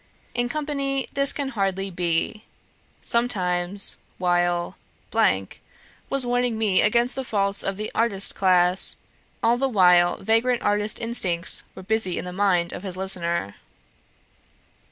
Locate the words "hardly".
1.49-1.91